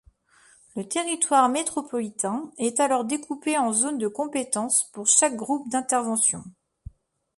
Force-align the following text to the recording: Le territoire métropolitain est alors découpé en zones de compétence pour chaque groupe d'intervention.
Le 0.75 0.87
territoire 0.89 1.47
métropolitain 1.47 2.49
est 2.57 2.79
alors 2.79 3.05
découpé 3.05 3.59
en 3.59 3.71
zones 3.71 3.99
de 3.99 4.07
compétence 4.07 4.89
pour 4.93 5.05
chaque 5.05 5.35
groupe 5.35 5.69
d'intervention. 5.69 6.43